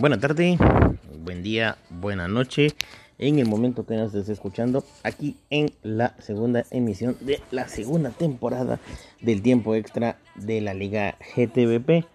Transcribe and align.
Buena 0.00 0.18
tarde, 0.18 0.56
buen 1.22 1.42
día, 1.42 1.76
buena 1.90 2.26
noche. 2.26 2.68
En 3.18 3.38
el 3.38 3.46
momento 3.46 3.84
que 3.84 3.96
nos 3.96 4.14
estés 4.14 4.30
escuchando, 4.30 4.82
aquí 5.02 5.36
en 5.50 5.72
la 5.82 6.14
segunda 6.20 6.64
emisión 6.70 7.18
de 7.20 7.38
la 7.50 7.68
segunda 7.68 8.08
temporada 8.08 8.80
del 9.20 9.42
tiempo 9.42 9.74
extra 9.74 10.16
de 10.36 10.62
la 10.62 10.72
Liga 10.72 11.18
GTVP. 11.36 12.06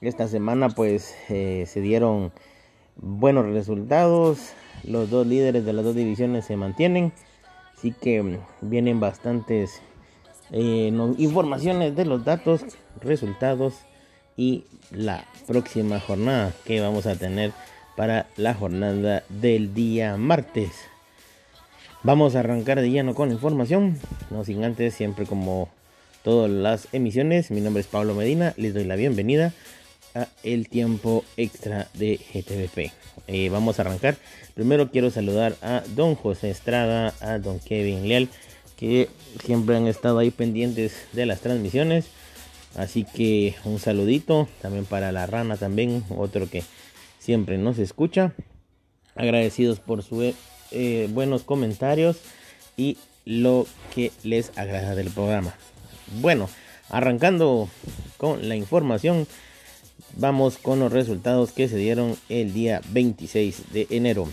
Esta 0.00 0.26
semana, 0.26 0.70
pues 0.70 1.14
eh, 1.28 1.66
se 1.68 1.80
dieron 1.80 2.32
buenos 2.96 3.46
resultados. 3.46 4.50
Los 4.82 5.08
dos 5.08 5.24
líderes 5.24 5.64
de 5.64 5.72
las 5.72 5.84
dos 5.84 5.94
divisiones 5.94 6.46
se 6.46 6.56
mantienen. 6.56 7.12
Así 7.78 7.92
que 7.92 8.24
mm, 8.24 8.38
vienen 8.62 8.98
bastantes 8.98 9.80
eh, 10.50 10.92
informaciones 11.18 11.94
de 11.94 12.06
los 12.06 12.24
datos, 12.24 12.64
resultados 13.00 13.84
y 14.40 14.64
la 14.90 15.26
próxima 15.46 16.00
jornada 16.00 16.54
que 16.64 16.80
vamos 16.80 17.04
a 17.04 17.14
tener 17.14 17.52
para 17.94 18.26
la 18.38 18.54
jornada 18.54 19.22
del 19.28 19.74
día 19.74 20.16
martes. 20.16 20.70
Vamos 22.04 22.34
a 22.34 22.40
arrancar 22.40 22.80
de 22.80 22.90
lleno 22.90 23.14
con 23.14 23.30
información, 23.30 24.00
no 24.30 24.42
sin 24.42 24.64
antes, 24.64 24.94
siempre 24.94 25.26
como 25.26 25.68
todas 26.24 26.50
las 26.50 26.88
emisiones, 26.92 27.50
mi 27.50 27.60
nombre 27.60 27.82
es 27.82 27.86
Pablo 27.86 28.14
Medina, 28.14 28.54
les 28.56 28.72
doy 28.72 28.84
la 28.84 28.96
bienvenida 28.96 29.52
a 30.14 30.26
el 30.42 30.70
tiempo 30.70 31.22
extra 31.36 31.88
de 31.92 32.16
GTVP. 32.16 32.92
Eh, 33.26 33.50
vamos 33.50 33.78
a 33.78 33.82
arrancar. 33.82 34.16
Primero 34.54 34.90
quiero 34.90 35.10
saludar 35.10 35.54
a 35.60 35.82
don 35.94 36.14
José 36.14 36.48
Estrada, 36.48 37.12
a 37.20 37.36
don 37.36 37.58
Kevin 37.58 38.08
Leal, 38.08 38.30
que 38.78 39.10
siempre 39.44 39.76
han 39.76 39.86
estado 39.86 40.18
ahí 40.18 40.30
pendientes 40.30 40.94
de 41.12 41.26
las 41.26 41.40
transmisiones. 41.40 42.06
Así 42.76 43.04
que 43.04 43.54
un 43.64 43.78
saludito 43.78 44.48
también 44.62 44.84
para 44.84 45.12
la 45.12 45.26
rana 45.26 45.56
también, 45.56 46.04
otro 46.10 46.48
que 46.48 46.62
siempre 47.18 47.58
nos 47.58 47.78
escucha. 47.78 48.32
Agradecidos 49.16 49.80
por 49.80 50.02
sus 50.02 50.34
eh, 50.70 51.08
buenos 51.10 51.42
comentarios 51.42 52.18
y 52.76 52.96
lo 53.24 53.66
que 53.94 54.12
les 54.22 54.56
agrada 54.56 54.94
del 54.94 55.10
programa. 55.10 55.54
Bueno, 56.20 56.48
arrancando 56.88 57.68
con 58.16 58.48
la 58.48 58.56
información, 58.56 59.26
vamos 60.16 60.58
con 60.58 60.78
los 60.78 60.92
resultados 60.92 61.52
que 61.52 61.68
se 61.68 61.76
dieron 61.76 62.16
el 62.28 62.52
día 62.52 62.80
26 62.90 63.72
de 63.72 63.86
enero. 63.90 64.28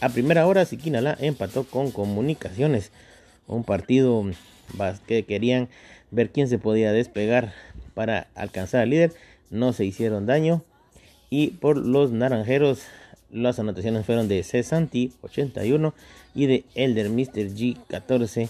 A 0.00 0.08
primera 0.08 0.46
hora, 0.46 0.64
Siquinala 0.64 1.16
empató 1.20 1.64
con 1.64 1.90
Comunicaciones, 1.90 2.90
un 3.46 3.64
partido 3.64 4.24
que 5.06 5.24
querían 5.24 5.68
ver 6.14 6.30
quién 6.30 6.48
se 6.48 6.58
podía 6.58 6.92
despegar 6.92 7.52
para 7.94 8.28
alcanzar 8.34 8.82
al 8.82 8.90
líder. 8.90 9.12
No 9.50 9.72
se 9.72 9.84
hicieron 9.84 10.26
daño. 10.26 10.62
Y 11.30 11.48
por 11.48 11.76
los 11.76 12.12
naranjeros, 12.12 12.82
las 13.30 13.58
anotaciones 13.58 14.06
fueron 14.06 14.28
de 14.28 14.42
Cesanti 14.42 15.12
81 15.22 15.94
y 16.34 16.46
de 16.46 16.64
Elder 16.74 17.10
Mr. 17.10 17.54
G 17.54 17.76
14 17.88 18.48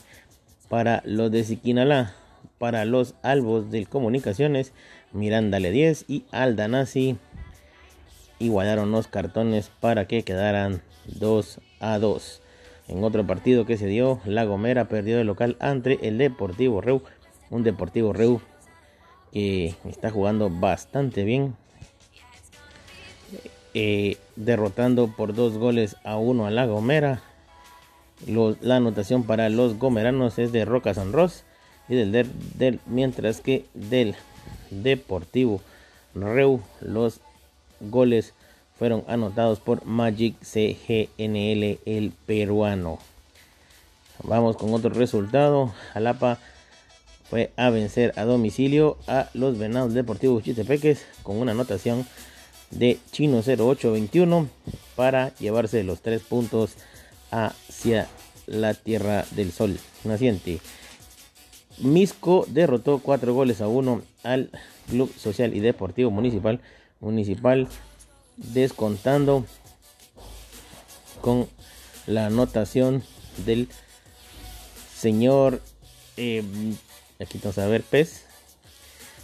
para 0.68 1.02
los 1.04 1.30
de 1.30 1.44
Siquinalá. 1.44 2.14
Para 2.58 2.84
los 2.84 3.14
albos 3.22 3.70
del 3.70 3.88
Comunicaciones, 3.88 4.72
Mirándale 5.14 5.70
10 5.70 6.06
y 6.08 6.24
Aldanasi 6.32 7.16
igualaron 8.40 8.90
los 8.90 9.06
cartones 9.06 9.70
para 9.80 10.06
que 10.06 10.24
quedaran 10.24 10.82
2 11.06 11.60
a 11.78 12.00
2. 12.00 12.42
En 12.88 13.04
otro 13.04 13.24
partido 13.24 13.64
que 13.64 13.76
se 13.76 13.86
dio, 13.86 14.20
La 14.24 14.44
Gomera 14.44 14.88
perdió 14.88 15.20
el 15.20 15.28
local 15.28 15.56
ante 15.60 16.08
el 16.08 16.18
Deportivo 16.18 16.80
Reu. 16.80 17.02
Un 17.50 17.62
Deportivo 17.62 18.12
Reu 18.12 18.40
que 19.34 19.74
está 19.88 20.10
jugando 20.10 20.48
bastante 20.48 21.24
bien. 21.24 21.56
Eh, 23.74 24.16
derrotando 24.36 25.08
por 25.08 25.34
dos 25.34 25.58
goles 25.58 25.96
a 26.04 26.16
uno 26.16 26.46
a 26.46 26.50
la 26.52 26.66
Gomera. 26.66 27.22
la 28.26 28.76
anotación 28.76 29.24
para 29.24 29.48
los 29.48 29.78
gomeranos 29.78 30.38
es 30.38 30.52
de 30.52 30.64
Roca 30.64 30.94
San 30.94 31.12
Ross 31.12 31.42
y 31.88 31.96
del, 31.96 32.12
del, 32.56 32.80
mientras 32.86 33.40
que 33.40 33.64
del 33.74 34.14
Deportivo 34.70 35.60
Reu 36.14 36.60
los 36.80 37.20
goles 37.80 38.34
fueron 38.78 39.04
anotados 39.08 39.58
por 39.58 39.84
Magic 39.84 40.36
CGNL 40.40 41.80
el 41.84 42.12
peruano. 42.26 43.00
Vamos 44.22 44.56
con 44.56 44.72
otro 44.72 44.90
resultado. 44.90 45.74
Jalapa 45.92 46.38
fue 47.28 47.52
a 47.56 47.70
vencer 47.70 48.12
a 48.16 48.24
domicilio 48.24 48.98
a 49.06 49.28
los 49.34 49.58
Venados 49.58 49.94
Deportivos 49.94 50.42
Chitepeques 50.44 51.04
con 51.22 51.36
una 51.36 51.52
anotación 51.52 52.06
de 52.70 52.98
Chino 53.12 53.38
0821 53.38 54.48
para 54.96 55.34
llevarse 55.36 55.84
los 55.84 56.00
tres 56.00 56.22
puntos 56.22 56.72
hacia 57.30 58.08
la 58.46 58.74
Tierra 58.74 59.24
del 59.32 59.52
Sol 59.52 59.78
naciente. 60.04 60.60
Misco 61.78 62.46
derrotó 62.48 62.98
cuatro 62.98 63.34
goles 63.34 63.60
a 63.60 63.68
uno 63.68 64.02
al 64.22 64.50
Club 64.88 65.12
Social 65.16 65.54
y 65.54 65.60
Deportivo 65.60 66.10
Municipal. 66.10 66.60
Municipal 67.00 67.68
descontando 68.36 69.44
con 71.20 71.48
la 72.06 72.26
anotación 72.26 73.02
del 73.44 73.68
señor 74.94 75.60
eh, 76.16 76.44
Aquí 77.20 77.38
vamos 77.42 77.58
a 77.58 77.66
ver 77.66 77.82
pez. 77.82 78.24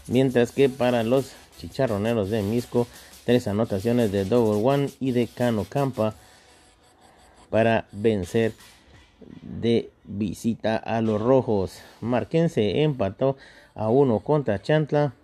Mientras 0.06 0.52
que 0.52 0.68
para 0.68 1.02
los 1.02 1.32
chicharroneros 1.58 2.30
de 2.30 2.42
Misco, 2.42 2.86
tres 3.24 3.48
anotaciones 3.48 4.12
de 4.12 4.24
Double 4.24 4.62
One 4.62 4.90
y 5.00 5.12
de 5.12 5.26
Cano 5.26 5.66
Campa 5.68 6.14
para 7.50 7.86
vencer 7.92 8.52
de 9.42 9.90
visita 10.04 10.76
a 10.76 11.00
los 11.00 11.20
rojos. 11.20 11.80
Marquense 12.00 12.82
empató 12.82 13.36
a 13.74 13.88
uno 13.88 14.20
contra 14.20 14.62
Chantla. 14.62 15.14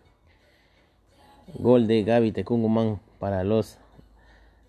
Gol 1.55 1.87
de 1.87 2.03
Gaby 2.03 2.33
Tecunguman 2.33 3.01
para 3.21 3.45
los 3.45 3.79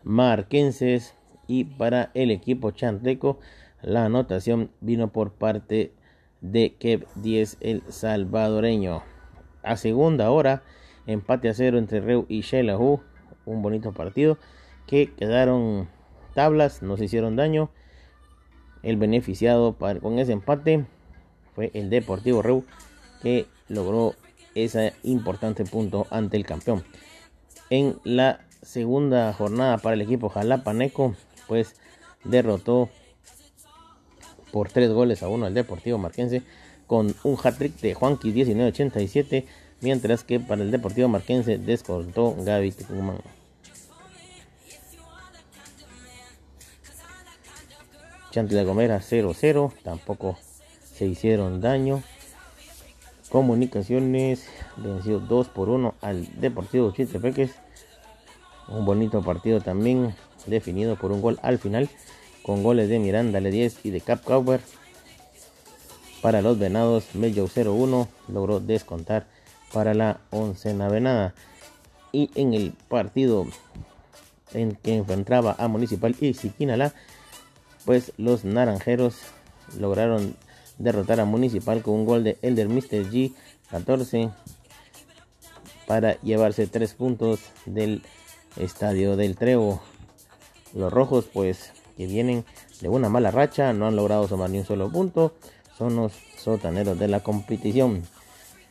marquenses 0.04 1.16
y 1.48 1.64
para 1.64 2.12
el 2.14 2.30
equipo 2.32 2.72
chantleco. 2.72 3.40
La 3.82 4.06
anotación 4.06 4.70
vino 4.82 5.10
por 5.10 5.32
parte 5.32 5.92
de 6.42 6.76
Kev 6.76 7.08
10 7.16 7.58
el 7.62 7.84
salvadoreño. 7.90 9.04
A 9.64 9.76
segunda 9.76 10.30
hora, 10.32 10.64
empate 11.06 11.50
a 11.50 11.54
cero 11.54 11.78
entre 11.78 12.02
Reu 12.02 12.26
y 12.30 12.42
Shelahu. 12.42 13.02
Un 13.46 13.62
bonito 13.62 13.94
partido 13.94 14.38
que 14.86 15.14
quedaron 15.14 15.90
tablas, 16.34 16.82
no 16.82 16.98
se 16.98 17.06
hicieron 17.06 17.36
daño. 17.36 17.70
El 18.84 18.98
beneficiado 18.98 19.76
con 19.76 20.20
ese 20.20 20.34
empate 20.34 20.86
fue 21.56 21.72
el 21.74 21.90
Deportivo 21.90 22.42
Reu 22.42 22.64
que 23.22 23.48
logró 23.68 24.14
ese 24.56 24.94
importante 25.04 25.66
punto 25.66 26.08
ante 26.10 26.38
el 26.38 26.46
campeón. 26.46 26.84
En 27.70 28.00
la 28.04 28.42
segunda 28.62 29.34
jornada 29.34 29.78
para 29.78 29.96
el 29.96 30.02
equipo 30.02 30.30
Jalapaneco, 30.30 31.16
pues 31.48 31.76
derrotó 32.24 32.90
por 34.52 34.70
3 34.70 34.92
goles 34.92 35.24
a 35.24 35.30
1 35.30 35.46
al 35.46 35.54
Deportivo 35.54 35.98
Marquense 35.98 36.44
con 36.88 37.14
un 37.24 37.38
hat-trick 37.42 37.80
de 37.82 37.94
Juanqui 37.94 38.32
1987, 38.32 39.46
mientras 39.82 40.24
que 40.24 40.40
para 40.40 40.64
el 40.64 40.72
Deportivo 40.72 41.08
Marquense 41.08 41.58
descontó 41.58 42.36
Gaby 42.40 42.72
Tucumán. 42.72 43.18
Chanti 48.32 48.56
Gomera 48.64 49.00
0-0, 49.00 49.74
tampoco 49.84 50.38
se 50.94 51.06
hicieron 51.06 51.60
daño. 51.60 52.04
Comunicaciones 53.30 54.48
venció 54.78 55.20
2 55.20 55.50
por 55.50 55.70
1 55.70 55.96
al 56.02 56.40
Deportivo 56.40 56.92
Chitepeques. 56.92 57.52
Un 58.68 58.86
bonito 58.86 59.22
partido 59.22 59.60
también 59.60 60.14
definido 60.46 60.98
por 60.98 61.12
un 61.12 61.22
gol 61.22 61.40
al 61.42 61.58
final 61.58 61.90
con 62.48 62.64
goles 62.64 62.88
de 62.88 62.98
Miranda 62.98 63.42
le 63.42 63.52
10 63.52 63.82
y 63.84 63.90
de 63.90 64.00
Cap. 64.00 64.22
Para 66.22 66.42
los 66.42 66.58
venados, 66.58 67.14
Mello 67.14 67.46
0-1 67.46 68.08
logró 68.30 68.62
descontar 68.62 69.28
para 69.74 69.94
la 69.94 70.22
oncena 70.32 70.88
venada. 70.88 71.36
Y 72.14 72.32
en 72.36 72.54
el 72.54 72.72
partido 72.88 73.46
en 74.54 74.78
que 74.78 74.96
enfrentaba 74.96 75.58
a 75.60 75.68
Municipal 75.68 76.16
y 76.22 76.34
Siquinala, 76.34 76.94
pues 77.84 78.14
los 78.16 78.46
naranjeros 78.46 79.18
lograron 79.78 80.34
derrotar 80.78 81.20
a 81.20 81.26
Municipal 81.26 81.82
con 81.82 81.96
un 81.96 82.06
gol 82.06 82.24
de 82.24 82.38
Elder 82.42 82.70
Mr. 82.70 83.12
G 83.12 83.34
14 83.72 84.30
para 85.86 86.14
llevarse 86.22 86.66
tres 86.68 86.94
puntos 86.94 87.42
del 87.66 88.04
estadio 88.56 89.18
del 89.18 89.36
Trevo. 89.36 89.82
Los 90.74 90.94
rojos 90.94 91.26
pues 91.34 91.74
que 91.98 92.08
vienen 92.08 92.46
de 92.82 92.90
una 92.90 93.10
mala 93.10 93.32
racha, 93.32 93.74
no 93.74 93.88
han 93.88 93.96
logrado 93.96 94.28
sumar 94.28 94.50
ni 94.50 94.60
un 94.60 94.66
solo 94.66 94.90
punto, 94.92 95.34
son 95.78 95.96
los 95.96 96.14
sotaneros 96.38 96.98
de 96.98 97.08
la 97.08 97.22
competición. 97.22 98.04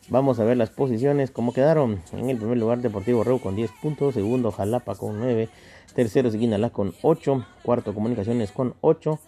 Vamos 0.08 0.38
a 0.38 0.44
ver 0.44 0.56
las 0.56 0.70
posiciones, 0.70 1.32
cómo 1.32 1.52
quedaron. 1.52 2.00
En 2.12 2.30
el 2.30 2.36
primer 2.36 2.56
lugar, 2.58 2.78
Deportivo 2.78 3.24
Reu 3.24 3.40
con 3.40 3.56
10 3.56 3.72
puntos. 3.82 4.14
Segundo, 4.14 4.52
Jalapa 4.52 4.94
con 4.94 5.18
9. 5.18 5.48
Tercero, 5.96 6.30
Seguinalá 6.30 6.70
con 6.70 6.94
8. 7.02 7.44
Cuarto, 7.64 7.92
Comunicaciones 7.92 8.52
con 8.52 8.74
8. 8.82 9.18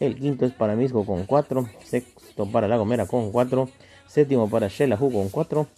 El 0.00 0.18
quinto 0.18 0.44
es 0.44 0.52
para 0.52 0.74
Misco 0.74 1.06
con 1.06 1.24
4. 1.24 1.68
Sexto 1.84 2.46
para 2.46 2.66
La 2.66 2.76
Gomera 2.78 3.06
con 3.06 3.30
4. 3.30 3.68
Séptimo 4.08 4.50
para 4.50 4.68
Xelajú 4.68 5.12
con 5.12 5.28
4. 5.28 5.68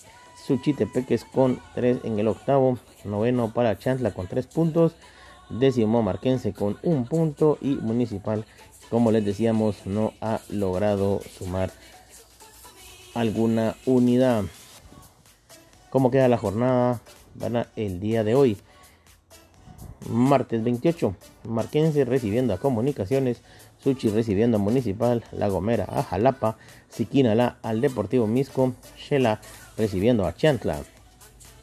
Suchitepeques 0.47 1.27
con 1.27 1.61
3 1.75 1.99
en 2.05 2.19
el 2.19 2.29
octavo. 2.29 2.79
Noveno 3.05 3.53
para 3.53 3.79
Chantla 3.79 4.15
con 4.15 4.27
3 4.27 4.47
puntos. 4.47 4.95
Décimo 5.51 6.03
Marquense 6.03 6.53
con 6.53 6.79
1 6.83 7.05
punto. 7.05 7.59
Y 7.61 7.77
Municipal, 7.77 8.45
como 8.91 9.11
les 9.13 9.25
decíamos, 9.25 9.87
no 9.87 10.13
ha 10.21 10.41
logrado 10.49 11.21
sumar 11.39 11.71
alguna 13.15 13.77
unidad. 13.87 14.45
¿Cómo 15.91 16.11
queda 16.11 16.29
la 16.29 16.39
jornada 16.39 17.01
para 17.39 17.69
el 17.77 18.01
día 18.01 18.25
de 18.25 18.35
hoy? 18.35 18.59
Martes 20.09 20.63
28, 20.63 21.17
Marquense 21.45 22.05
recibiendo 22.05 22.55
a 22.55 22.59
Comunicaciones, 22.59 23.41
Suchi 23.83 24.09
recibiendo 24.09 24.59
a 24.59 24.61
Municipal, 24.61 25.25
La 25.33 25.49
Gomera 25.49 25.87
a 25.89 26.03
Jalapa, 26.03 26.59
Siquinala 26.89 27.59
al 27.63 27.81
Deportivo 27.81 28.27
Misco, 28.27 28.75
Shela 28.97 29.41
recibiendo 29.77 30.27
a 30.27 30.35
Chantla. 30.35 30.81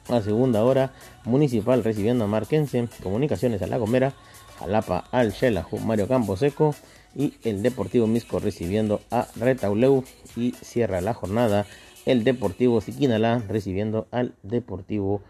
A 0.10 0.22
segunda 0.22 0.64
hora, 0.66 0.92
Municipal 1.24 1.84
recibiendo 1.84 2.26
a 2.26 2.28
Marquense, 2.28 2.90
Comunicaciones 3.02 3.62
a 3.62 3.68
La 3.68 3.78
Gomera, 3.78 4.14
Jalapa 4.60 5.06
al 5.12 5.32
Shela, 5.32 5.66
Mario 5.86 6.08
Campo 6.08 6.36
Seco 6.36 6.76
y 7.16 7.36
el 7.44 7.64
Deportivo 7.64 8.06
Misco 8.06 8.40
recibiendo 8.40 9.02
a 9.12 9.28
Retauleu 9.38 10.04
y 10.36 10.52
cierra 10.62 11.00
la 11.00 11.14
jornada 11.14 11.66
el 12.06 12.24
Deportivo 12.26 12.82
Siquinalá 12.82 13.42
recibiendo 13.48 14.08
al 14.12 14.34
Deportivo 14.44 15.22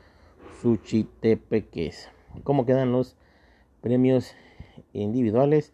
Suchitepeques. 0.61 2.09
¿Cómo 2.43 2.65
quedan 2.65 2.91
los 2.91 3.15
premios 3.81 4.33
individuales? 4.93 5.71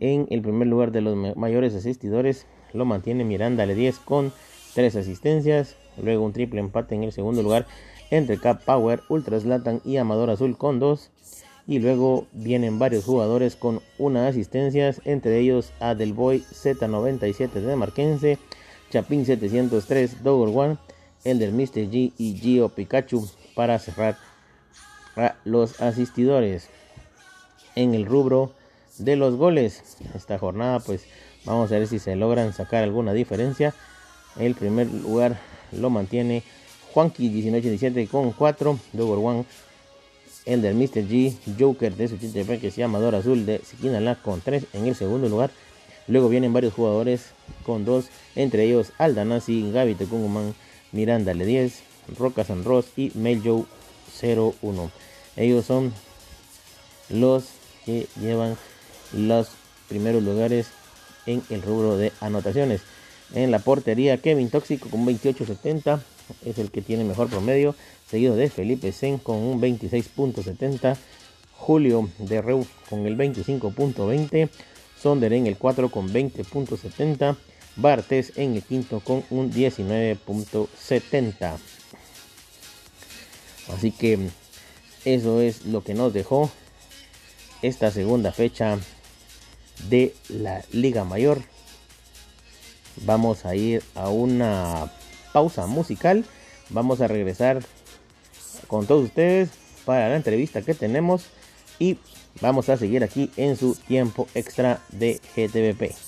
En 0.00 0.26
el 0.30 0.42
primer 0.42 0.66
lugar 0.66 0.90
de 0.90 1.02
los 1.02 1.36
mayores 1.36 1.74
asistidores 1.74 2.46
lo 2.72 2.84
mantiene 2.84 3.22
Miranda 3.24 3.64
Le 3.64 3.76
10 3.76 4.00
con 4.00 4.32
3 4.74 4.96
asistencias. 4.96 5.76
Luego 6.02 6.24
un 6.24 6.32
triple 6.32 6.58
empate 6.58 6.96
en 6.96 7.04
el 7.04 7.12
segundo 7.12 7.42
lugar 7.42 7.66
entre 8.14 8.38
Cap 8.38 8.62
Power, 8.64 9.02
Ultra 9.08 9.40
Slatan 9.40 9.80
y 9.84 9.96
Amador 9.96 10.30
Azul 10.30 10.56
con 10.56 10.78
2. 10.78 11.10
Y 11.66 11.80
luego 11.80 12.26
vienen 12.32 12.78
varios 12.78 13.04
jugadores 13.04 13.56
con 13.56 13.80
una 13.98 14.28
asistencia, 14.28 14.94
entre 15.04 15.40
ellos 15.40 15.72
Adelboy 15.80 16.44
Z97 16.52 17.50
de 17.52 17.74
Marquense, 17.74 18.38
Chapín 18.90 19.26
703, 19.26 20.22
Dogger 20.22 20.56
One, 20.56 20.76
Elder 21.24 21.50
Mr. 21.52 21.90
G 21.90 22.12
y 22.16 22.36
Gio 22.36 22.68
Pikachu 22.68 23.28
para 23.56 23.78
cerrar 23.80 24.16
a 25.16 25.34
los 25.44 25.80
asistidores. 25.80 26.68
En 27.74 27.94
el 27.94 28.06
rubro 28.06 28.52
de 28.98 29.16
los 29.16 29.34
goles, 29.34 29.96
esta 30.14 30.38
jornada 30.38 30.78
pues 30.78 31.06
vamos 31.44 31.72
a 31.72 31.78
ver 31.78 31.88
si 31.88 31.98
se 31.98 32.14
logran 32.14 32.52
sacar 32.52 32.84
alguna 32.84 33.12
diferencia. 33.12 33.74
El 34.38 34.54
primer 34.54 34.86
lugar 34.86 35.40
lo 35.72 35.90
mantiene 35.90 36.44
Juanqui 36.94 37.28
1987 37.28 38.06
con 38.06 38.30
4, 38.30 38.78
Dogger 38.92 39.18
One 39.18 39.44
el 40.44 40.62
del 40.62 40.74
Mr. 40.76 41.08
G, 41.08 41.34
Joker 41.58 41.96
de 41.96 42.06
Suchitepe 42.06 42.60
que 42.60 42.70
se 42.70 42.80
llama 42.80 42.98
Amador 42.98 43.16
Azul 43.16 43.46
de 43.46 43.60
Siquinalá 43.64 44.14
con 44.16 44.40
3 44.40 44.66
en 44.74 44.86
el 44.86 44.94
segundo 44.94 45.28
lugar. 45.28 45.50
Luego 46.06 46.28
vienen 46.28 46.52
varios 46.52 46.74
jugadores 46.74 47.30
con 47.64 47.84
2, 47.84 48.06
entre 48.36 48.64
ellos 48.64 48.92
Aldanasi, 48.98 49.72
Gaby 49.72 49.94
Tecunguman, 49.96 50.54
Miranda 50.92 51.34
Le 51.34 51.46
10, 51.46 51.82
Roca 52.16 52.44
San 52.44 52.62
Ross 52.62 52.86
y 52.96 53.10
Meljo 53.14 53.66
01. 54.22 54.90
Ellos 55.36 55.64
son 55.64 55.92
los 57.08 57.46
que 57.84 58.06
llevan 58.20 58.56
los 59.12 59.48
primeros 59.88 60.22
lugares 60.22 60.68
en 61.26 61.42
el 61.50 61.62
rubro 61.62 61.96
de 61.96 62.12
anotaciones. 62.20 62.82
En 63.34 63.50
la 63.50 63.58
portería, 63.58 64.18
Kevin 64.18 64.50
Tóxico 64.50 64.90
con 64.90 65.06
28.70 65.06 66.00
es 66.44 66.58
el 66.58 66.70
que 66.70 66.82
tiene 66.82 67.04
mejor 67.04 67.28
promedio 67.28 67.74
seguido 68.10 68.36
de 68.36 68.50
Felipe 68.50 68.92
Sen 68.92 69.16
con 69.18 69.36
un 69.36 69.60
26.70, 69.60 70.96
Julio 71.52 72.08
de 72.18 72.42
Reus 72.42 72.66
con 72.88 73.06
el 73.06 73.16
25.20, 73.16 74.48
Sonder 75.00 75.32
en 75.32 75.46
el 75.46 75.56
4 75.56 75.90
con 75.90 76.12
20.70, 76.12 77.36
Bartes 77.76 78.32
en 78.36 78.54
el 78.54 78.62
quinto 78.62 79.00
con 79.00 79.24
un 79.30 79.52
19.70. 79.52 81.56
Así 83.68 83.90
que 83.90 84.28
eso 85.04 85.40
es 85.40 85.66
lo 85.66 85.82
que 85.82 85.94
nos 85.94 86.12
dejó 86.12 86.50
esta 87.62 87.90
segunda 87.90 88.32
fecha 88.32 88.78
de 89.88 90.14
la 90.28 90.64
Liga 90.70 91.04
Mayor. 91.04 91.42
Vamos 93.04 93.44
a 93.44 93.56
ir 93.56 93.82
a 93.94 94.08
una 94.08 94.90
pausa 95.34 95.66
musical. 95.66 96.24
Vamos 96.70 97.00
a 97.00 97.08
regresar 97.08 97.58
con 98.68 98.86
todos 98.86 99.06
ustedes 99.06 99.50
para 99.84 100.08
la 100.08 100.16
entrevista 100.16 100.62
que 100.62 100.74
tenemos 100.74 101.26
y 101.80 101.98
vamos 102.40 102.68
a 102.68 102.76
seguir 102.76 103.02
aquí 103.02 103.32
en 103.36 103.56
su 103.56 103.74
tiempo 103.74 104.28
extra 104.34 104.80
de 104.90 105.20
GTVP. 105.34 106.03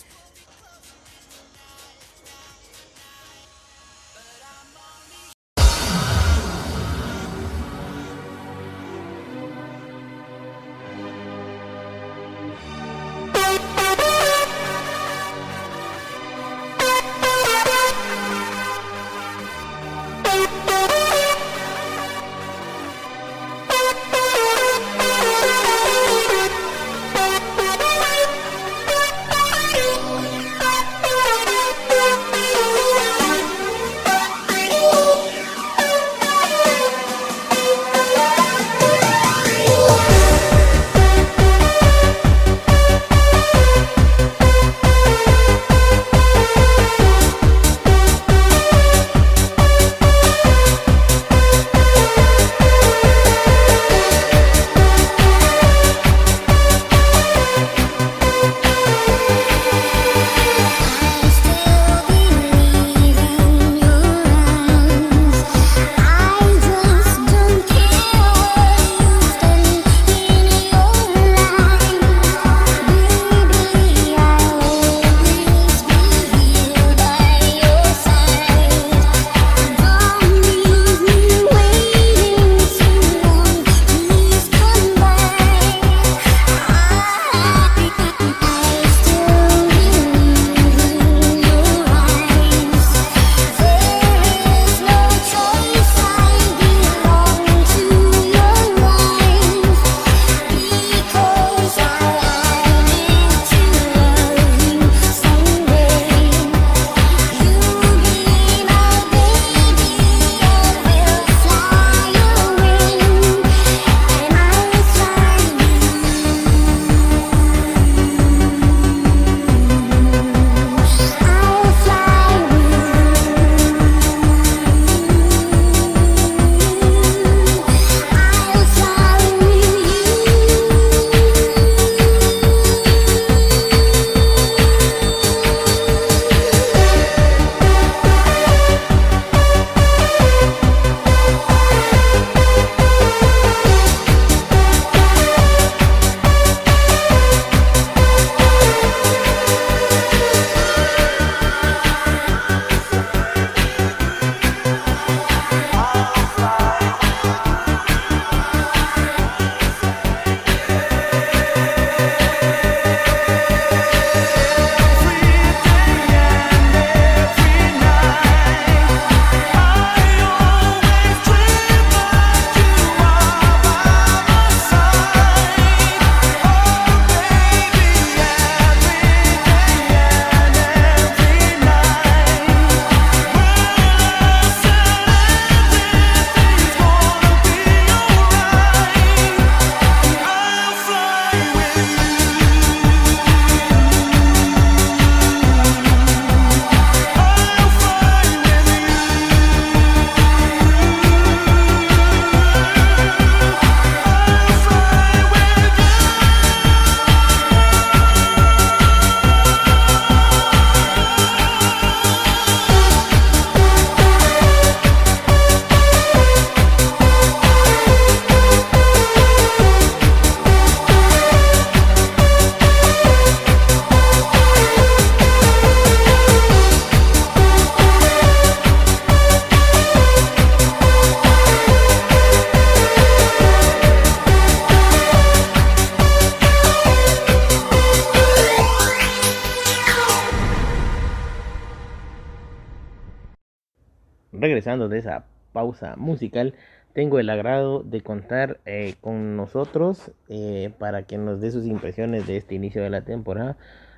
De 244.67 244.99
esa 244.99 245.27
pausa 245.53 245.95
musical, 245.97 246.55
tengo 246.93 247.21
el 247.21 247.31
agrado 247.31 247.85
de 247.85 248.01
contar 248.01 248.59
eh, 248.65 248.97
con 249.01 249.37
nosotros 249.37 250.11
eh, 250.29 250.73
para 250.77 251.05
que 251.05 251.19
nos 251.19 251.41
dé 251.41 251.53
sus 251.53 251.67
impresiones 251.67 252.27
de 252.27 252.37
este 252.37 252.57
inicio 252.57 252.83
de 252.83 252.91
la 252.91 253.03
temporada 253.05 253.57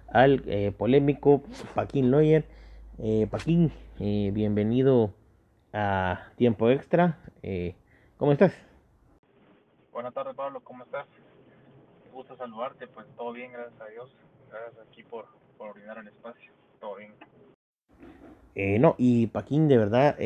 al 0.08 0.42
eh, 0.46 0.72
polémico 0.76 1.42
Paquín 1.74 2.10
Lawyer. 2.10 2.44
Paquín, 3.30 3.72
bienvenido 3.98 5.14
a 5.72 6.32
Tiempo 6.36 6.68
Extra. 6.68 7.16
¿Cómo 8.18 8.32
estás? 8.32 8.52
Buenas 9.92 10.12
tardes, 10.12 10.34
Pablo, 10.34 10.60
¿cómo 10.60 10.82
estás? 10.82 11.06
Me 12.04 12.10
gusta 12.12 12.36
saludarte, 12.36 12.88
pues 12.88 13.06
todo 13.16 13.32
bien, 13.32 13.52
gracias 13.52 13.80
a 13.80 13.86
Dios. 13.86 14.10
Gracias 14.50 14.86
aquí 14.86 15.02
por, 15.04 15.26
por 15.56 15.78
el 15.78 16.08
espacio, 16.08 16.52
todo 16.80 16.96
bien. 16.96 17.14
No, 18.54 18.96
y 18.98 19.28
Paquín, 19.28 19.68
de 19.68 19.78
verdad, 19.78 20.16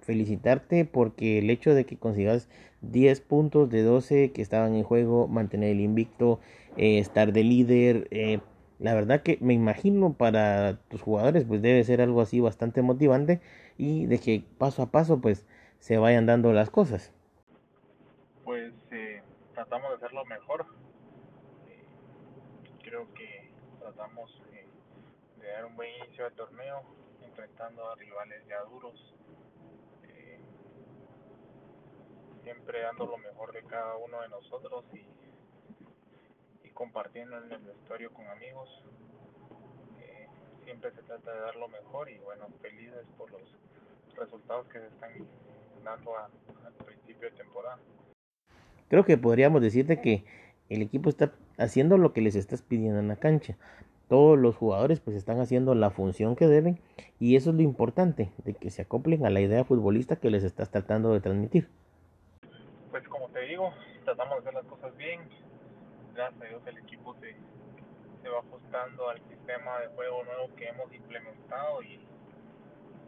felicitarte 0.00 0.84
porque 0.84 1.38
el 1.38 1.50
hecho 1.50 1.74
de 1.74 1.84
que 1.84 1.98
consigas 1.98 2.48
10 2.80 3.20
puntos 3.20 3.68
de 3.70 3.82
12 3.82 4.32
que 4.32 4.42
estaban 4.42 4.74
en 4.74 4.84
juego, 4.84 5.28
mantener 5.28 5.70
el 5.70 5.80
invicto, 5.80 6.40
eh, 6.76 6.98
estar 6.98 7.32
de 7.32 7.44
líder, 7.44 8.08
eh, 8.10 8.40
la 8.78 8.94
verdad 8.94 9.22
que 9.22 9.38
me 9.40 9.54
imagino 9.54 10.12
para 10.12 10.78
tus 10.88 11.02
jugadores 11.02 11.44
pues 11.44 11.62
debe 11.62 11.82
ser 11.84 12.00
algo 12.00 12.20
así 12.20 12.40
bastante 12.40 12.82
motivante 12.82 13.40
y 13.78 14.06
de 14.06 14.18
que 14.18 14.44
paso 14.58 14.82
a 14.82 14.90
paso 14.90 15.20
pues 15.20 15.46
se 15.78 15.98
vayan 15.98 16.26
dando 16.26 16.52
las 16.52 16.70
cosas. 16.70 17.12
Pues 18.44 18.72
eh, 18.92 19.22
tratamos 19.54 19.90
de 19.90 19.96
hacerlo 19.96 20.24
mejor. 20.26 20.66
creo 22.82 23.12
que 23.14 23.50
tratamos 23.80 24.40
de 25.40 25.48
dar 25.48 25.64
un 25.64 25.76
buen 25.76 25.90
inicio 26.02 26.26
al 26.26 26.32
torneo 26.32 26.82
enfrentando 27.22 27.88
a 27.88 27.94
rivales 27.96 28.46
ya 28.46 28.62
duros 28.64 29.14
siempre 32.46 32.80
dando 32.80 33.06
lo 33.06 33.18
mejor 33.18 33.52
de 33.52 33.64
cada 33.64 33.96
uno 33.96 34.22
de 34.22 34.28
nosotros 34.28 34.84
y, 34.92 35.04
y 36.64 36.70
compartiendo 36.70 37.42
en 37.42 37.50
el 37.50 37.58
vestuario 37.58 38.12
con 38.12 38.24
amigos. 38.28 38.68
Eh, 39.98 40.28
siempre 40.62 40.92
se 40.92 41.02
trata 41.02 41.34
de 41.34 41.40
dar 41.40 41.56
lo 41.56 41.66
mejor 41.66 42.08
y 42.08 42.18
bueno, 42.18 42.46
felices 42.62 43.04
por 43.18 43.32
los 43.32 43.42
resultados 44.14 44.64
que 44.68 44.78
se 44.78 44.86
están 44.86 45.10
dando 45.82 46.16
al 46.16 46.72
principio 46.84 47.28
de 47.28 47.36
temporada. 47.36 47.80
Creo 48.88 49.04
que 49.04 49.18
podríamos 49.18 49.60
decirte 49.60 50.00
que 50.00 50.24
el 50.68 50.82
equipo 50.82 51.08
está 51.08 51.32
haciendo 51.58 51.98
lo 51.98 52.12
que 52.12 52.20
les 52.20 52.36
estás 52.36 52.62
pidiendo 52.62 53.00
en 53.00 53.08
la 53.08 53.16
cancha. 53.16 53.56
Todos 54.08 54.38
los 54.38 54.56
jugadores 54.56 55.00
pues 55.00 55.16
están 55.16 55.40
haciendo 55.40 55.74
la 55.74 55.90
función 55.90 56.36
que 56.36 56.46
deben 56.46 56.78
y 57.18 57.36
eso 57.36 57.50
es 57.50 57.56
lo 57.56 57.62
importante, 57.62 58.30
de 58.44 58.54
que 58.54 58.70
se 58.70 58.82
acoplen 58.82 59.26
a 59.26 59.30
la 59.30 59.40
idea 59.40 59.64
futbolista 59.64 60.16
que 60.16 60.30
les 60.30 60.44
estás 60.44 60.70
tratando 60.70 61.12
de 61.12 61.20
transmitir 61.20 61.68
pues 62.96 63.08
como 63.08 63.28
te 63.28 63.40
digo, 63.40 63.74
tratamos 64.06 64.36
de 64.36 64.40
hacer 64.40 64.54
las 64.54 64.64
cosas 64.64 64.96
bien. 64.96 65.20
Gracias 66.14 66.40
a 66.40 66.44
Dios 66.46 66.62
el 66.66 66.78
equipo 66.78 67.14
se, 67.20 67.36
se 68.22 68.28
va 68.30 68.38
ajustando 68.38 69.10
al 69.10 69.20
sistema 69.28 69.80
de 69.80 69.88
juego 69.88 70.24
nuevo 70.24 70.54
que 70.56 70.68
hemos 70.68 70.90
implementado 70.94 71.82
y, 71.82 72.00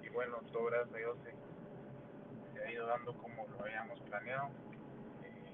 y 0.03 0.09
bueno, 0.11 0.37
todo 0.53 0.67
gracias 0.67 0.95
a 0.95 0.99
Dios 0.99 1.17
se, 1.25 2.63
ha 2.63 2.71
ido 2.71 2.87
dando 2.87 3.15
como 3.15 3.47
lo 3.47 3.65
habíamos 3.65 3.99
planeado. 4.01 4.49
Eh, 5.25 5.53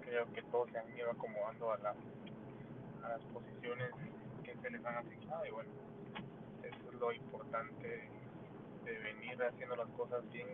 creo 0.00 0.32
que 0.32 0.42
todos 0.42 0.68
se 0.72 0.78
han 0.78 0.98
ido 0.98 1.12
acomodando 1.12 1.70
a, 1.70 1.78
la, 1.78 1.94
las 3.08 3.20
posiciones 3.32 3.90
que 4.44 4.54
se 4.56 4.70
les 4.70 4.84
han 4.84 4.96
asignado 4.96 5.46
y 5.46 5.50
bueno, 5.50 5.70
eso 6.62 6.90
es 6.92 7.00
lo 7.00 7.12
importante 7.12 8.08
de 8.84 8.98
venir 8.98 9.42
haciendo 9.42 9.76
las 9.76 9.88
cosas 9.90 10.22
bien 10.32 10.48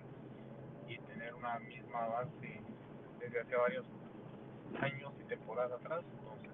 y 0.89 0.99
tener 0.99 1.35
una 1.35 1.59
misma 1.61 2.07
base 2.07 2.61
desde 3.21 3.41
hace 3.41 3.57
varios 3.57 3.85
años 4.81 5.13
y 5.21 5.29
temporadas 5.29 5.81
atrás, 5.81 6.03
entonces 6.19 6.51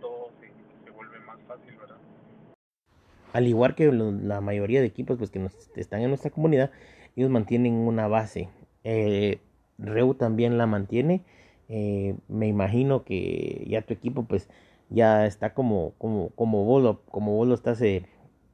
todo 0.00 0.30
se, 0.40 0.90
vuelve 0.90 1.20
más 1.20 1.40
fácil, 1.46 1.76
¿verdad? 1.76 1.96
Al 3.32 3.46
igual 3.46 3.74
que 3.74 3.90
la 3.92 4.40
mayoría 4.40 4.80
de 4.80 4.86
equipos 4.86 5.18
pues, 5.18 5.30
que 5.30 5.38
nos, 5.38 5.54
están 5.76 6.00
en 6.00 6.08
nuestra 6.08 6.30
comunidad, 6.30 6.70
ellos 7.16 7.30
mantienen 7.30 7.74
una 7.74 8.08
base. 8.08 8.48
Eh, 8.84 9.40
Reu 9.78 10.14
también 10.14 10.58
la 10.58 10.66
mantiene. 10.66 11.24
Eh, 11.68 12.16
me 12.28 12.48
imagino 12.48 13.04
que 13.04 13.64
ya 13.68 13.82
tu 13.82 13.94
equipo 13.94 14.24
pues 14.24 14.48
ya 14.90 15.24
está 15.24 15.54
como, 15.54 15.94
como, 15.98 16.30
como, 16.30 16.64
vos, 16.64 16.82
lo, 16.82 17.02
como 17.04 17.36
vos 17.36 17.48
lo 17.48 17.54
estás 17.54 17.80
eh, 17.80 18.04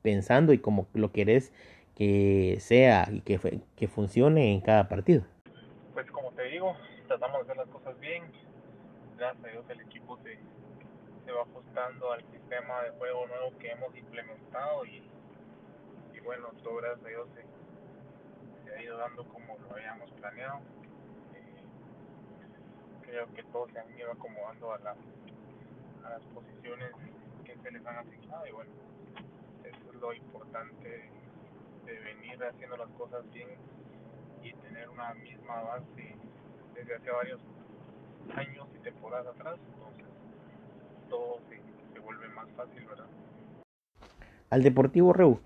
pensando 0.03 0.53
y 0.53 0.59
como 0.59 0.87
lo 0.93 1.11
querés 1.11 1.53
que 1.95 2.59
sea 2.61 3.09
y 3.11 3.23
que, 3.23 3.61
que 3.75 3.89
funcione 3.89 4.53
en 4.53 4.61
cada 4.61 4.89
partido. 4.89 5.25
Pues 5.95 6.09
como 6.11 6.31
te 6.33 6.45
digo, 6.45 6.77
tratamos 7.09 7.39
de 7.39 7.43
hacer 7.45 7.57
las 7.57 7.69
cosas 7.69 7.99
bien. 7.99 8.25
Gracias 9.17 9.45
a 9.45 9.49
Dios 9.49 9.65
el 9.71 9.81
equipo 9.81 10.19
se, 10.19 10.39
se 11.25 11.33
va 11.33 11.43
ajustando 11.43 12.13
al 12.13 12.21
sistema 12.31 12.83
de 12.83 12.91
juego 12.91 13.27
nuevo 13.27 13.59
que 13.59 13.71
hemos 13.71 13.97
implementado 13.97 14.85
y, 14.85 15.03
y 16.15 16.21
bueno, 16.21 16.49
todo 16.63 16.77
gracias 16.77 17.07
a 17.07 17.09
Dios 17.09 17.29
se, 17.35 18.75
ha 18.75 18.83
ido 18.83 18.99
dando 18.99 19.25
como 19.29 19.57
lo 19.59 19.75
habíamos 19.75 20.11
planeado. 20.13 20.59
Eh, 21.35 21.63
creo 23.07 23.27
que 23.33 23.43
todos 23.45 23.73
se 23.73 23.79
han 23.79 23.99
ido 23.99 24.13
acomodando 24.13 24.75
a, 24.75 24.79
la, 24.81 24.95
a 26.07 26.11
las 26.11 26.23
posiciones 26.35 26.91
que 27.45 27.57
se 27.57 27.71
les 27.71 27.85
han 27.87 27.97
asignado 27.97 28.47
y 28.47 28.53
bueno, 28.53 28.71
eso 29.65 29.91
es 29.93 30.01
lo 30.01 30.13
importante 30.15 31.11
de 31.85 31.99
venir 32.01 32.43
haciendo 32.45 32.77
las 32.77 32.89
cosas 32.91 33.25
bien 33.33 33.49
y 34.43 34.53
tener 34.53 34.89
una 34.89 35.15
misma 35.15 35.63
base 35.63 36.15
desde 36.75 36.95
hace 36.95 37.11
varios 37.11 37.41
años 38.35 38.67
y 38.79 38.83
temporadas 38.85 39.35
atrás, 39.35 39.57
entonces 39.75 40.07
todo 41.09 41.39
se, 41.49 42.01
vuelve 42.01 42.29
más 42.29 42.49
fácil, 42.57 42.85
¿verdad? 42.85 43.07
Al 44.51 44.63
Deportivo 44.63 45.13
Reu, 45.13 45.41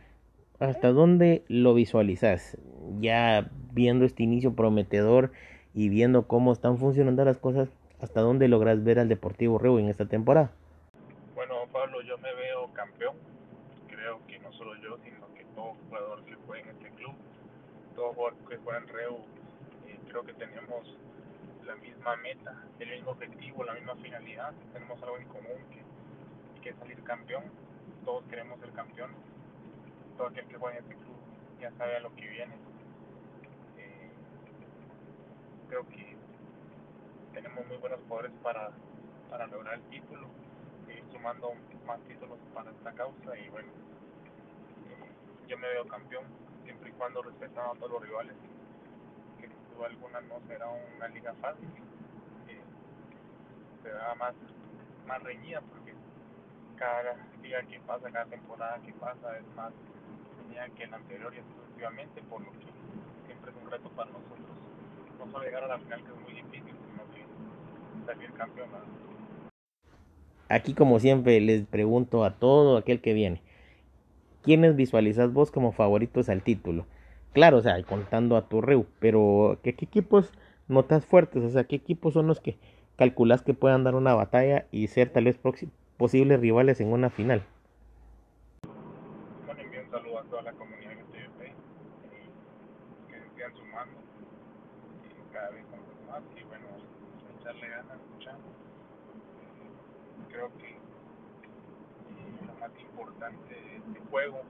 ¿hasta 0.59 0.93
dónde 0.93 1.45
lo 1.49 1.73
visualizas? 1.73 2.59
Ya 2.99 3.51
viendo 3.73 4.05
este 4.05 4.23
inicio 4.25 4.55
prometedor 4.55 5.33
y 5.73 5.89
viendo 5.89 6.27
cómo 6.27 6.53
están 6.53 6.77
funcionando 6.77 7.25
las 7.25 7.39
cosas, 7.39 7.71
¿hasta 8.03 8.21
dónde 8.21 8.49
logras 8.49 8.83
ver 8.83 8.99
al 8.99 9.09
Deportivo 9.09 9.59
Reu 9.59 9.79
en 9.79 9.89
esta 9.89 10.07
temporada? 10.07 10.51
Bueno, 11.35 11.55
Pablo, 11.73 12.03
yo 12.03 12.19
me 12.19 12.35
veo 12.35 12.73
campeón. 12.73 13.17
Creo 13.89 14.21
que 14.27 14.39
no 14.39 14.53
solo 14.53 14.75
yo, 14.77 14.97
sino 15.05 15.31
todo 15.55 15.75
jugador 15.89 16.25
que 16.25 16.35
juega 16.47 16.71
en 16.71 16.77
este 16.77 16.91
club, 16.91 17.15
todo 17.95 18.13
jugador 18.13 18.35
que 18.49 18.57
juega 18.57 18.79
en 18.79 18.89
Reu, 18.89 19.17
eh, 19.87 19.99
creo 20.09 20.25
que 20.25 20.33
tenemos 20.35 20.97
la 21.67 21.75
misma 21.77 22.17
meta, 22.17 22.65
el 22.79 22.91
mismo 22.91 23.11
objetivo, 23.11 23.65
la 23.65 23.75
misma 23.75 23.95
finalidad, 23.97 24.53
tenemos 24.73 25.03
algo 25.03 25.19
en 25.19 25.29
común 25.29 25.59
que, 25.71 26.63
que 26.63 26.71
es 26.71 26.77
salir 26.77 27.03
campeón, 27.03 27.45
todos 28.05 28.25
queremos 28.25 28.59
ser 28.61 28.71
campeones, 28.71 29.17
todo 30.17 30.29
aquel 30.29 30.47
que 30.47 30.57
juega 30.57 30.79
en 30.79 30.85
este 30.85 30.95
club 30.97 31.17
ya 31.61 31.71
sabe 31.73 31.97
a 31.97 32.01
lo 32.01 32.15
que 32.17 32.27
viene. 32.27 32.55
Eh, 33.77 34.11
creo 35.69 35.87
que 35.89 36.10
tenemos 37.33 37.67
muy 37.67 37.77
buenos 37.77 38.01
jugadores 38.09 38.33
para, 38.43 38.71
para 39.31 39.47
lograr 39.47 39.75
el 39.75 39.83
título, 39.83 40.27
seguir 40.87 41.05
sumando 41.13 41.53
más 41.87 42.01
títulos 42.03 42.39
para 42.55 42.71
esta 42.71 42.93
causa 42.93 43.39
y 43.39 43.49
bueno, 43.51 43.69
yo 45.47 45.59
me 45.59 45.69
veo 45.69 45.87
campeón, 45.89 46.25
siempre 46.65 46.91
y 46.91 46.93
cuando 46.93 47.23
respetando 47.23 47.73
a 47.73 47.75
todos 47.75 47.93
los 47.93 48.03
rivales. 48.03 48.35
Que 49.41 49.49
sin 49.49 49.75
duda 49.75 49.87
alguna 49.87 50.21
no 50.21 50.41
será 50.47 50.69
una 50.69 51.09
liga 51.09 51.35
fácil, 51.41 51.69
será 53.83 54.15
más, 54.15 54.35
más 55.07 55.23
reñida 55.23 55.61
porque 55.63 55.95
cada 56.77 57.17
día 57.43 57.63
que 57.63 57.81
pasa, 57.81 58.11
cada 58.11 58.27
temporada 58.27 58.79
que 58.83 58.93
pasa 58.93 59.39
es 59.39 59.47
más 59.57 59.73
reñida 60.39 60.69
que 60.71 60.87
la 60.87 60.97
anterior 60.97 61.35
y 61.35 61.39
exclusivamente, 61.39 62.23
por 62.23 62.43
lo 62.43 62.51
que 62.53 62.67
siempre 63.27 63.51
es 63.51 63.57
un 63.57 63.71
reto 63.71 63.89
para 63.91 64.11
nosotros. 64.11 64.47
No 65.19 65.27
solo 65.31 65.45
llegar 65.45 65.65
a 65.65 65.69
la 65.69 65.79
final, 65.79 66.03
que 66.05 66.11
es 66.11 66.21
muy 66.21 66.33
difícil, 66.33 66.75
salir 68.13 68.33
campeón. 68.33 68.69
Aquí, 70.49 70.75
como 70.75 70.99
siempre, 70.99 71.41
les 71.41 71.65
pregunto 71.67 72.25
a 72.25 72.33
todo 72.33 72.77
aquel 72.77 73.01
que 73.01 73.13
viene 73.13 73.41
¿quiénes 74.43 74.77
visualizas 74.77 75.33
vos 75.33 75.51
como 75.51 75.73
favoritos 75.73 76.29
al 76.29 76.43
título? 76.43 76.87
Claro, 77.33 77.59
o 77.59 77.61
sea, 77.61 77.81
contando 77.85 78.37
a 78.37 78.49
tu 78.49 78.61
Reu, 78.61 78.87
pero 78.99 79.59
¿qué, 79.63 79.71
equipos 79.71 80.33
notas 80.69 81.05
fuertes? 81.07 81.45
O 81.45 81.51
sea, 81.51 81.65
¿qué 81.65 81.77
equipos 81.77 82.15
son 82.15 82.27
los 82.27 82.41
que 82.41 82.59
calculas 82.97 83.43
que 83.43 83.55
puedan 83.55 83.85
dar 83.85 83.95
una 83.95 84.15
batalla 84.15 84.67
y 84.73 84.89
ser 84.89 85.11
tal 85.11 85.25
vez 85.25 85.39
posibles 85.97 86.41
rivales 86.41 86.81
en 86.81 86.93
una 86.93 87.11
final? 87.11 87.45
Bueno, 89.47 89.61
envío 89.61 89.83
un 89.83 89.91
saludo 89.91 90.19
a 90.19 90.25
toda 90.25 90.43
la 90.43 90.53
comunidad 90.53 90.91
de 90.91 91.05
TVP, 91.05 91.47
eh, 91.47 91.55
que 93.09 93.35
sigan 93.35 93.55
sumando, 93.55 93.97
y 95.05 95.33
cada 95.33 95.51
vez 95.51 95.65
más, 96.09 96.23
y 96.37 96.43
bueno, 96.45 96.67
echarle 97.41 97.69
ganas, 97.69 97.99
luchar. 98.13 98.37
creo 100.29 100.49
que 100.59 100.81
importante 103.01 103.55
de 103.55 104.01
juego 104.11 104.43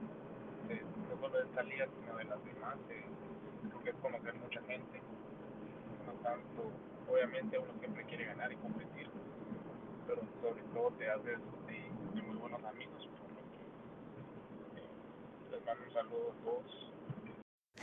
de, 0.67 0.81
no 1.09 1.21
solo 1.21 1.37
de 1.37 1.45
esta 1.45 1.63
liga, 1.63 1.87
sino 1.99 2.17
de 2.17 2.23
las 2.25 2.43
demás. 2.45 2.77
Eh, 2.89 3.03
creo 3.69 3.83
que 3.83 3.89
es 3.91 3.95
conocer 3.97 4.33
mucha 4.35 4.61
gente. 4.63 4.99
No 6.05 6.13
tanto, 6.23 6.71
obviamente 7.09 7.57
uno 7.57 7.71
siempre 7.79 8.03
quiere 8.05 8.25
ganar 8.25 8.51
y 8.51 8.55
competir, 8.57 9.07
pero 10.07 10.21
sobre 10.41 10.63
todo 10.73 10.91
te 10.97 11.09
haces 11.09 11.39
de, 11.67 12.15
de 12.15 12.21
muy 12.27 12.37
buenos 12.37 12.63
amigos. 12.63 13.09
Eh, 14.75 15.51
les 15.51 15.65
mando 15.65 15.83
un 15.87 15.93
saludo 15.93 16.31
a 16.31 16.43
todos. 16.43 16.91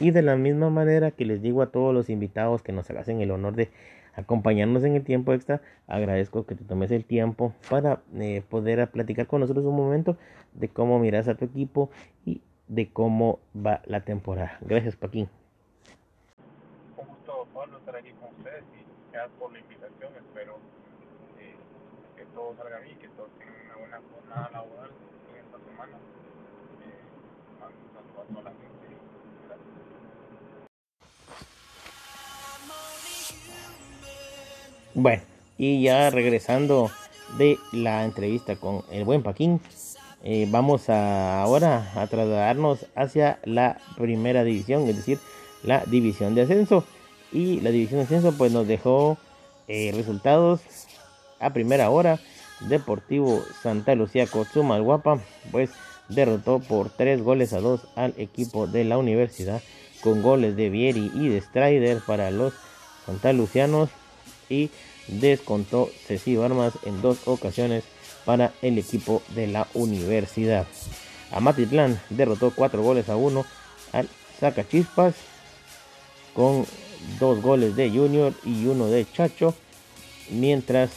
Y 0.00 0.10
de 0.12 0.22
la 0.22 0.36
misma 0.36 0.70
manera 0.70 1.10
que 1.10 1.24
les 1.24 1.42
digo 1.42 1.62
a 1.62 1.70
todos 1.70 1.92
los 1.92 2.08
invitados 2.08 2.62
que 2.62 2.72
nos 2.72 2.88
hacen 2.90 3.20
el 3.20 3.30
honor 3.32 3.54
de 3.54 3.70
acompañarnos 4.18 4.82
en 4.82 4.96
el 4.96 5.04
tiempo 5.04 5.32
extra, 5.32 5.62
agradezco 5.86 6.44
que 6.44 6.56
te 6.56 6.64
tomes 6.64 6.90
el 6.90 7.04
tiempo 7.04 7.54
para 7.70 8.02
eh, 8.14 8.42
poder 8.48 8.90
platicar 8.90 9.28
con 9.28 9.40
nosotros 9.40 9.64
un 9.64 9.76
momento 9.76 10.16
de 10.54 10.68
cómo 10.68 10.98
miras 10.98 11.28
a 11.28 11.36
tu 11.36 11.44
equipo 11.44 11.90
y 12.24 12.42
de 12.66 12.90
cómo 12.90 13.38
va 13.54 13.80
la 13.86 14.00
temporada. 14.00 14.58
Gracias, 14.60 14.96
Paquín. 14.96 15.28
Un 16.96 17.06
gusto, 17.06 17.46
Pablo, 17.54 17.78
estar 17.78 17.94
aquí 17.94 18.10
con 18.20 18.34
ustedes 18.36 18.64
y 18.74 19.12
gracias 19.12 19.38
por 19.38 19.52
la 19.52 19.60
invitación. 19.60 20.12
Espero 20.16 20.56
eh, 21.38 21.54
que 22.16 22.24
todo 22.34 22.56
salga 22.56 22.80
bien, 22.80 22.98
que 22.98 23.08
todos 23.10 23.30
tengan 23.38 23.54
una 23.66 23.76
buena 23.78 24.00
jornada 24.12 24.50
laboral 24.50 24.90
en 25.30 25.44
esta 25.44 25.58
semana. 25.70 25.96
Eh, 26.82 27.60
mando 27.60 27.78
un 27.86 27.92
saludo 27.94 28.20
a 28.20 28.24
toda 28.26 28.42
la 28.42 28.50
gente. 28.50 28.68
Bueno, 35.00 35.22
y 35.58 35.80
ya 35.80 36.10
regresando 36.10 36.90
de 37.38 37.56
la 37.70 38.04
entrevista 38.04 38.56
con 38.56 38.82
el 38.90 39.04
buen 39.04 39.22
Paquín, 39.22 39.60
eh, 40.24 40.48
vamos 40.50 40.90
ahora 40.90 41.92
a 41.94 42.08
trasladarnos 42.08 42.84
hacia 42.96 43.38
la 43.44 43.78
primera 43.96 44.42
división, 44.42 44.88
es 44.88 44.96
decir, 44.96 45.20
la 45.62 45.84
división 45.86 46.34
de 46.34 46.42
ascenso. 46.42 46.84
Y 47.30 47.60
la 47.60 47.70
división 47.70 48.00
de 48.00 48.06
ascenso 48.06 48.36
pues 48.36 48.50
nos 48.50 48.66
dejó 48.66 49.18
eh, 49.68 49.92
resultados 49.94 50.62
a 51.38 51.50
primera 51.50 51.90
hora. 51.90 52.18
Deportivo 52.68 53.44
Santa 53.62 53.94
Lucía 53.94 54.26
Cotzuma 54.26 54.80
Guapa 54.80 55.20
pues 55.52 55.70
derrotó 56.08 56.58
por 56.58 56.90
3 56.90 57.22
goles 57.22 57.52
a 57.52 57.60
2 57.60 57.86
al 57.94 58.14
equipo 58.16 58.66
de 58.66 58.82
la 58.82 58.98
universidad 58.98 59.62
con 60.02 60.22
goles 60.22 60.56
de 60.56 60.70
Vieri 60.70 61.12
y 61.14 61.28
de 61.28 61.40
Strider 61.40 62.00
para 62.04 62.32
los 62.32 62.52
santalucianos 63.06 63.90
y 64.48 64.70
descontó 65.06 65.90
Ceci 66.06 66.36
Armas 66.36 66.74
en 66.84 67.00
dos 67.02 67.18
ocasiones 67.26 67.84
para 68.24 68.52
el 68.62 68.78
equipo 68.78 69.22
de 69.34 69.46
la 69.46 69.68
universidad. 69.74 70.66
Amatitlán 71.30 72.00
derrotó 72.10 72.52
4 72.54 72.82
goles 72.82 73.08
a 73.08 73.16
1 73.16 73.44
al 73.92 74.08
Zacachispas 74.38 75.14
con 76.34 76.66
dos 77.18 77.40
goles 77.42 77.76
de 77.76 77.90
Junior 77.90 78.32
y 78.44 78.66
uno 78.66 78.86
de 78.86 79.10
Chacho, 79.10 79.54
mientras 80.30 80.90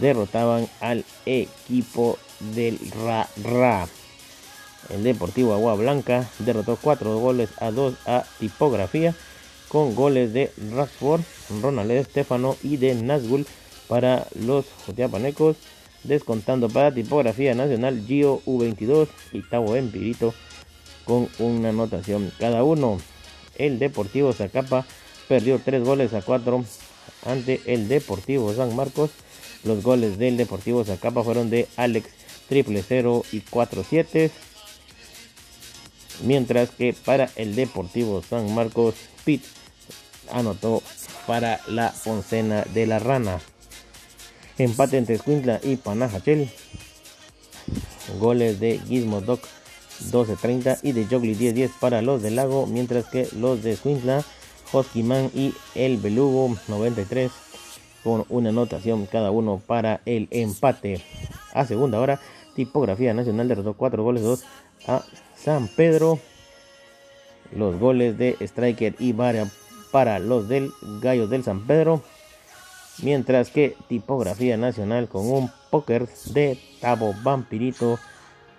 derrotaban 0.00 0.68
al 0.80 1.04
equipo 1.26 2.18
del 2.54 2.78
Ra 3.04 3.28
Ra. 3.42 3.88
El 4.90 5.02
Deportivo 5.04 5.54
Agua 5.54 5.74
Blanca 5.74 6.28
derrotó 6.38 6.76
4 6.80 7.18
goles 7.18 7.50
a 7.58 7.70
2 7.70 7.94
a 8.06 8.24
Tipografía 8.38 9.14
con 9.68 9.94
goles 9.94 10.32
de 10.32 10.50
Rashford, 10.72 11.22
Ronald 11.60 11.90
Estefano 11.90 12.56
y 12.62 12.76
de 12.76 12.94
Nazgul 12.94 13.46
para 13.86 14.26
los 14.34 14.66
Joteapanecos, 14.86 15.56
descontando 16.04 16.68
para 16.68 16.92
Tipografía 16.92 17.54
Nacional 17.54 18.04
Gio 18.06 18.40
U22 18.46 19.08
y 19.32 19.42
Tavo 19.42 19.76
Empirito 19.76 20.34
con 21.04 21.28
una 21.38 21.70
anotación 21.70 22.32
cada 22.38 22.62
uno. 22.64 22.98
El 23.56 23.78
Deportivo 23.78 24.32
Zacapa 24.32 24.86
perdió 25.28 25.58
3 25.58 25.82
goles 25.82 26.14
a 26.14 26.22
4 26.22 26.64
ante 27.26 27.60
el 27.66 27.88
Deportivo 27.88 28.52
San 28.54 28.74
Marcos. 28.76 29.10
Los 29.64 29.82
goles 29.82 30.18
del 30.18 30.36
Deportivo 30.36 30.84
Zacapa 30.84 31.24
fueron 31.24 31.50
de 31.50 31.66
Alex 31.76 32.10
triple 32.48 32.82
0 32.86 33.24
y 33.32 33.40
4 33.40 33.84
7 33.88 34.30
mientras 36.22 36.70
que 36.70 36.92
para 36.92 37.30
el 37.36 37.54
Deportivo 37.54 38.22
San 38.28 38.54
Marcos 38.54 38.94
Pitt 39.24 39.42
anotó 40.32 40.82
para 41.26 41.60
la 41.68 41.94
oncena 42.04 42.64
de 42.74 42.86
la 42.86 42.98
rana. 42.98 43.40
Empate 44.58 44.98
entre 44.98 45.16
Escuintla 45.16 45.60
y 45.62 45.76
Panajachel. 45.76 46.50
Goles 48.18 48.58
de 48.58 48.80
Gizmo 48.88 49.20
Doc 49.20 49.40
12-30 50.10 50.78
y 50.82 50.92
de 50.92 51.06
Jogli 51.06 51.34
10-10 51.34 51.70
para 51.80 52.02
los 52.02 52.22
del 52.22 52.36
lago, 52.36 52.66
mientras 52.66 53.06
que 53.06 53.28
los 53.32 53.62
de 53.62 53.72
Escuintla, 53.72 54.24
Hoskiman 54.72 55.30
y 55.34 55.54
el 55.74 55.98
Belugo 55.98 56.56
93 56.68 57.30
con 58.04 58.24
una 58.28 58.50
anotación 58.50 59.06
cada 59.06 59.30
uno 59.30 59.60
para 59.66 60.00
el 60.06 60.28
empate. 60.30 61.02
A 61.52 61.66
segunda 61.66 62.00
hora, 62.00 62.20
Tipografía 62.58 63.14
Nacional 63.14 63.46
derrotó 63.46 63.74
4 63.74 64.02
goles 64.02 64.24
2 64.24 64.44
a 64.88 65.04
San 65.36 65.68
Pedro. 65.68 66.18
Los 67.54 67.78
goles 67.78 68.18
de 68.18 68.36
Striker 68.40 68.96
y 68.98 69.12
Varia 69.12 69.48
para 69.92 70.18
los 70.18 70.48
del 70.48 70.72
Gallos 71.00 71.30
del 71.30 71.44
San 71.44 71.68
Pedro. 71.68 72.02
Mientras 73.00 73.50
que 73.50 73.76
Tipografía 73.88 74.56
Nacional 74.56 75.06
con 75.06 75.30
un 75.30 75.52
póker 75.70 76.08
de 76.32 76.58
Tabo 76.80 77.14
Vampirito 77.22 78.00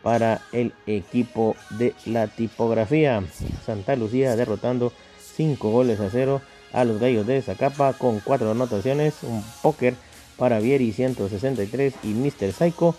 para 0.01 0.43
el 0.53 0.71
equipo 0.87 1.57
de 1.71 1.93
la 2.05 2.27
tipografía. 2.27 3.21
Santa 3.65 3.97
Lucía 3.97 4.37
derrotando 4.37 4.93
5 5.35 5.71
goles 5.71 5.99
a 5.99 6.09
0 6.09 6.39
a 6.71 6.85
los 6.85 7.01
Gallos 7.01 7.27
de 7.27 7.41
Zacapa 7.41 7.91
con 7.91 8.21
4 8.21 8.51
anotaciones. 8.51 9.23
Un 9.23 9.43
póker 9.61 9.95
para 10.37 10.61
Vieri 10.61 10.93
163 10.93 11.95
y 12.03 12.13
Mr. 12.13 12.53
Psycho 12.53 12.95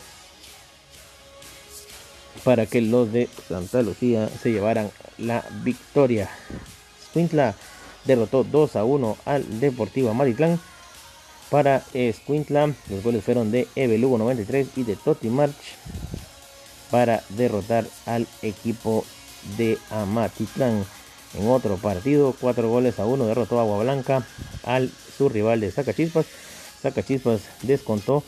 para 2.44 2.66
que 2.66 2.80
los 2.80 3.12
de 3.12 3.28
Santa 3.48 3.82
Lucía 3.82 4.28
se 4.42 4.52
llevaran 4.52 4.90
la 5.18 5.44
victoria. 5.62 6.30
Squintla 7.06 7.54
derrotó 8.04 8.44
2 8.44 8.76
a 8.76 8.84
1 8.84 9.16
al 9.24 9.60
Deportivo 9.60 10.14
Maritlán. 10.14 10.60
Para 11.50 11.82
Squintla, 12.12 12.72
los 12.88 13.02
goles 13.02 13.24
fueron 13.24 13.50
de 13.50 13.66
Eve 13.74 13.98
Lugo 13.98 14.18
93 14.18 14.68
y 14.76 14.84
de 14.84 14.96
Toti 14.96 15.28
March 15.28 15.56
para 16.90 17.22
derrotar 17.30 17.86
al 18.06 18.26
equipo 18.42 19.04
de 19.56 19.78
Amatitlán. 19.90 20.84
En 21.34 21.48
otro 21.48 21.76
partido, 21.76 22.34
4 22.40 22.68
goles 22.68 22.98
a 22.98 23.06
1 23.06 23.26
derrotó 23.26 23.60
Agua 23.60 23.82
Blanca 23.82 24.26
al 24.64 24.90
su 25.16 25.28
rival 25.28 25.60
de 25.60 25.70
Zacachispas. 25.70 26.26
Zacachispas 26.82 27.42
descontó 27.62 28.22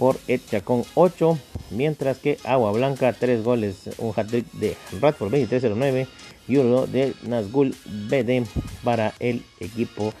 por 0.00 0.18
Etchacón 0.28 0.86
8, 0.94 1.38
mientras 1.72 2.16
que 2.16 2.38
Agua 2.44 2.72
Blanca 2.72 3.12
3 3.12 3.44
goles, 3.44 3.90
un 3.98 4.14
hat-trick 4.16 4.50
de 4.52 4.74
Radford 4.98 5.30
23-09 5.30 6.06
y 6.48 6.56
uno 6.56 6.86
de 6.86 7.12
Nazgul 7.24 7.76
BD 8.08 8.46
para 8.82 9.12
el 9.20 9.44
equipo 9.60 10.14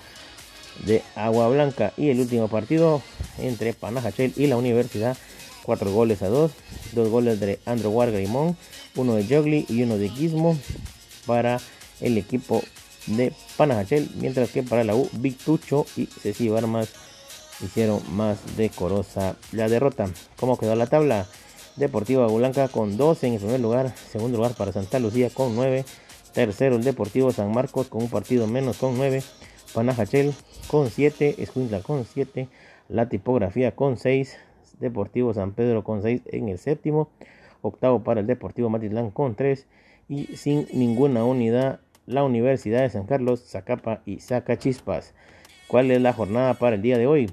de 0.84 1.02
Agua 1.14 1.48
Blanca. 1.48 1.94
Y 1.96 2.10
el 2.10 2.20
último 2.20 2.48
partido 2.48 3.00
entre 3.38 3.72
Panajachel 3.72 4.34
y 4.36 4.48
la 4.48 4.58
Universidad, 4.58 5.16
4 5.62 5.90
goles 5.90 6.20
a 6.20 6.28
2, 6.28 6.52
2 6.92 7.08
goles 7.08 7.40
de 7.40 7.58
Andrew 7.64 7.90
Wargrimón, 7.90 8.58
uno 8.96 9.14
de 9.14 9.24
Jogli 9.24 9.64
y 9.66 9.82
uno 9.82 9.96
de 9.96 10.10
Gizmo 10.10 10.58
para 11.24 11.58
el 12.02 12.18
equipo 12.18 12.62
de 13.06 13.32
Panajachel, 13.56 14.10
mientras 14.16 14.50
que 14.50 14.62
para 14.62 14.84
la 14.84 14.94
U, 14.94 15.08
Victucho 15.12 15.86
y 15.96 16.04
Ceci 16.04 16.50
Armas 16.54 16.90
hicieron 17.62 18.00
más 18.14 18.56
decorosa 18.56 19.36
la 19.52 19.68
derrota. 19.68 20.08
¿Cómo 20.38 20.58
quedó 20.58 20.74
la 20.74 20.86
tabla? 20.86 21.26
Deportivo 21.76 22.26
Blanca 22.36 22.68
con 22.68 22.96
12 22.96 23.28
en 23.28 23.32
el 23.34 23.40
primer 23.40 23.60
lugar, 23.60 23.94
segundo 23.96 24.36
lugar 24.36 24.54
para 24.54 24.72
Santa 24.72 24.98
Lucía 24.98 25.30
con 25.30 25.54
9, 25.54 25.84
tercero 26.32 26.76
el 26.76 26.84
Deportivo 26.84 27.32
San 27.32 27.52
Marcos 27.52 27.88
con 27.88 28.02
un 28.02 28.10
partido 28.10 28.46
menos 28.46 28.78
con 28.78 28.96
9, 28.96 29.22
Panajachel 29.72 30.34
con 30.68 30.90
7, 30.90 31.36
Escuintla 31.38 31.80
con 31.80 32.04
7, 32.04 32.48
la 32.88 33.08
tipografía 33.08 33.74
con 33.74 33.96
6, 33.96 34.36
Deportivo 34.80 35.32
San 35.32 35.52
Pedro 35.52 35.84
con 35.84 36.02
6 36.02 36.22
en 36.26 36.48
el 36.48 36.58
séptimo, 36.58 37.08
octavo 37.62 38.02
para 38.02 38.20
el 38.20 38.26
Deportivo 38.26 38.68
Matitlán 38.68 39.10
con 39.10 39.34
3 39.34 39.66
y 40.08 40.36
sin 40.36 40.66
ninguna 40.72 41.24
unidad 41.24 41.80
la 42.06 42.24
Universidad 42.24 42.82
de 42.82 42.90
San 42.90 43.06
Carlos, 43.06 43.44
Zacapa 43.46 44.02
y 44.04 44.18
Zacachispas. 44.20 45.14
¿Cuál 45.68 45.90
es 45.92 46.00
la 46.00 46.12
jornada 46.12 46.54
para 46.54 46.74
el 46.76 46.82
día 46.82 46.98
de 46.98 47.06
hoy? 47.06 47.30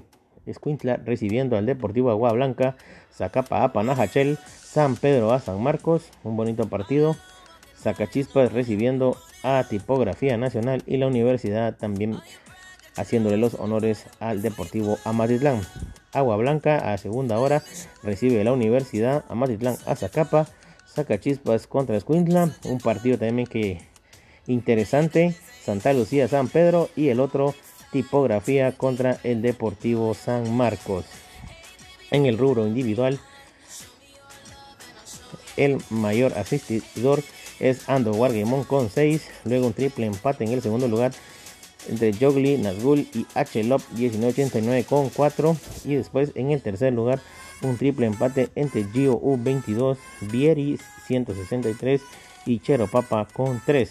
Escuintla 0.50 0.96
recibiendo 0.96 1.56
al 1.56 1.66
Deportivo 1.66 2.10
Agua 2.10 2.32
Blanca, 2.32 2.76
Zacapa 3.12 3.62
a 3.62 3.72
Panajachel, 3.72 4.38
San 4.62 4.96
Pedro 4.96 5.32
a 5.32 5.40
San 5.40 5.62
Marcos, 5.62 6.08
un 6.24 6.36
bonito 6.36 6.68
partido. 6.68 7.16
Zacachispas 7.76 8.52
recibiendo 8.52 9.16
a 9.42 9.64
Tipografía 9.68 10.36
Nacional 10.36 10.82
y 10.86 10.96
la 10.96 11.06
Universidad 11.06 11.76
también 11.76 12.16
haciéndole 12.96 13.36
los 13.36 13.54
honores 13.54 14.06
al 14.20 14.42
Deportivo 14.42 14.98
Amatitlán. 15.04 15.60
Agua 16.12 16.36
Blanca 16.36 16.92
a 16.92 16.98
segunda 16.98 17.38
hora 17.38 17.62
recibe 18.02 18.42
la 18.42 18.52
Universidad 18.52 19.24
Amatitlán 19.28 19.76
a 19.86 19.94
Zacapa, 19.94 20.48
saca 20.86 21.20
chispas 21.20 21.66
contra 21.66 21.96
Escuintla, 21.96 22.50
un 22.64 22.78
partido 22.78 23.18
también 23.18 23.46
que 23.46 23.80
interesante, 24.46 25.34
Santa 25.62 25.92
Lucía 25.92 26.26
San 26.28 26.48
Pedro 26.48 26.88
y 26.96 27.08
el 27.08 27.20
otro 27.20 27.54
tipografía 27.92 28.72
contra 28.72 29.18
el 29.22 29.42
Deportivo 29.42 30.14
San 30.14 30.56
Marcos. 30.56 31.04
En 32.10 32.26
el 32.26 32.38
rubro 32.38 32.66
individual, 32.66 33.20
el 35.56 35.78
mayor 35.90 36.36
asistidor 36.38 37.22
es 37.60 37.88
Ando 37.88 38.12
Wargamon 38.12 38.64
con 38.64 38.90
6, 38.90 39.28
luego 39.44 39.66
un 39.66 39.72
triple 39.72 40.06
empate 40.06 40.44
en 40.44 40.52
el 40.52 40.62
segundo 40.62 40.88
lugar 40.88 41.12
entre 41.88 42.12
Jogli, 42.12 42.58
Nazgul 42.58 43.08
y 43.14 43.26
H-Lop 43.34 43.82
1989 43.92 44.84
con 44.84 45.08
4 45.10 45.56
y 45.84 45.94
después 45.94 46.32
en 46.34 46.50
el 46.50 46.62
tercer 46.62 46.92
lugar 46.92 47.20
un 47.62 47.76
triple 47.76 48.06
empate 48.06 48.50
entre 48.54 48.84
Gio 48.84 49.20
U22, 49.20 49.96
Vieri 50.20 50.78
163 51.06 52.00
y 52.46 52.60
Chero 52.60 52.86
Papa 52.86 53.26
con 53.32 53.60
3. 53.64 53.90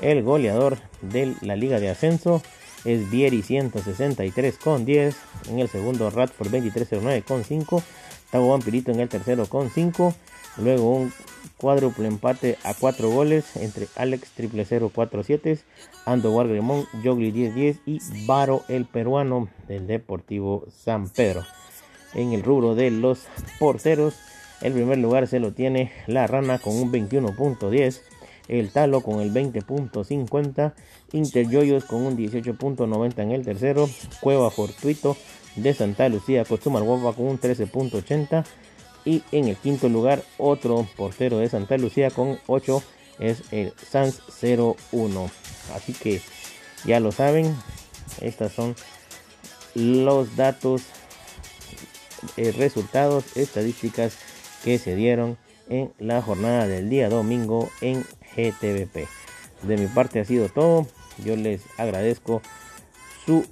El 0.00 0.22
goleador 0.22 0.78
de 1.02 1.34
la 1.40 1.56
Liga 1.56 1.80
de 1.80 1.90
Ascenso 1.90 2.42
es 2.86 3.10
Vieri 3.10 3.42
163 3.42 4.56
con 4.56 4.86
10. 4.86 5.16
En 5.50 5.58
el 5.58 5.68
segundo 5.68 6.08
Radford 6.08 6.50
2309 6.50 7.22
con 7.22 7.44
5. 7.44 7.82
Tavo 8.30 8.50
Vampirito 8.50 8.92
en 8.92 9.00
el 9.00 9.08
tercero 9.08 9.46
con 9.46 9.70
5. 9.70 10.14
Luego 10.58 10.96
un 10.96 11.12
cuádruple 11.58 12.08
empate 12.08 12.58
a 12.64 12.74
4 12.74 13.10
goles 13.10 13.56
entre 13.56 13.88
Alex 13.96 14.30
00047, 14.36 15.58
Ando 16.04 16.32
Wargremón, 16.32 16.86
Jogli 17.02 17.32
1010 17.32 17.78
y 17.86 18.00
Varo 18.26 18.62
el 18.68 18.84
peruano 18.84 19.48
del 19.68 19.86
Deportivo 19.86 20.64
San 20.84 21.08
Pedro. 21.08 21.44
En 22.14 22.32
el 22.32 22.42
rubro 22.42 22.74
de 22.74 22.90
los 22.90 23.26
porteros, 23.58 24.14
el 24.62 24.72
primer 24.72 24.98
lugar 24.98 25.26
se 25.26 25.40
lo 25.40 25.52
tiene 25.52 25.92
la 26.06 26.26
Rana 26.26 26.58
con 26.58 26.74
un 26.74 26.90
21.10 26.90 28.00
el 28.48 28.70
Talo 28.70 29.00
con 29.00 29.20
el 29.20 29.32
20.50, 29.32 30.72
Interjoyos 31.12 31.84
con 31.84 32.02
un 32.02 32.16
18.90 32.16 33.22
en 33.22 33.30
el 33.32 33.44
tercero, 33.44 33.88
Cueva 34.20 34.50
Fortuito 34.50 35.16
de 35.56 35.74
Santa 35.74 36.08
Lucía, 36.08 36.44
Guapa 36.44 37.16
con 37.16 37.26
un 37.26 37.40
13.80 37.40 38.44
y 39.04 39.22
en 39.32 39.48
el 39.48 39.56
quinto 39.56 39.88
lugar 39.88 40.22
otro 40.36 40.86
portero 40.96 41.38
de 41.38 41.48
Santa 41.48 41.78
Lucía 41.78 42.10
con 42.10 42.38
8 42.46 42.82
es 43.18 43.42
el 43.52 43.72
Sans 43.90 44.20
01. 44.42 45.30
Así 45.74 45.92
que 45.92 46.20
ya 46.84 47.00
lo 47.00 47.12
saben, 47.12 47.56
estas 48.20 48.52
son 48.52 48.74
los 49.74 50.36
datos, 50.36 50.82
eh, 52.36 52.52
resultados, 52.52 53.36
estadísticas 53.36 54.16
que 54.64 54.78
se 54.78 54.96
dieron 54.96 55.36
en 55.68 55.92
la 55.98 56.22
jornada 56.22 56.66
del 56.66 56.88
día 56.88 57.08
domingo 57.08 57.70
en 57.80 58.04
GTVP. 58.36 59.08
De 59.62 59.76
mi 59.76 59.86
parte 59.86 60.20
ha 60.20 60.24
sido 60.24 60.48
todo. 60.48 60.86
Yo 61.24 61.36
les 61.36 61.62
agradezco 61.78 62.42
su 63.24 63.46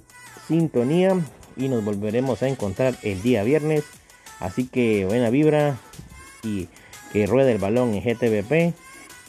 sintonía 0.47 1.19
y 1.57 1.67
nos 1.67 1.83
volveremos 1.83 2.43
a 2.43 2.47
encontrar 2.47 2.95
el 3.03 3.21
día 3.21 3.43
viernes. 3.43 3.83
Así 4.39 4.67
que 4.67 5.05
buena 5.05 5.29
vibra 5.29 5.77
y 6.43 6.67
que 7.11 7.25
ruede 7.25 7.53
el 7.53 7.57
balón 7.57 7.93
en 7.93 8.03
GTVP 8.03 8.73